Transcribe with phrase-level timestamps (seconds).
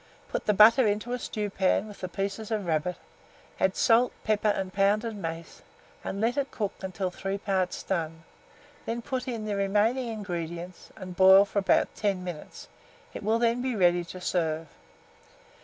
[0.29, 2.95] Put the butter into a stewpan with the pieces of rabbit;
[3.59, 5.61] add salt, pepper, and pounded mace,
[6.03, 8.23] and let it cook until three parts done;
[8.87, 12.67] then put in the remaining ingredients, and boil for about 10 minutes:
[13.13, 14.65] it will then be ready to serve.